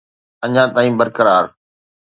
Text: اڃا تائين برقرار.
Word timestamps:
اڃا 0.45 0.63
تائين 0.73 0.93
برقرار. 0.99 1.45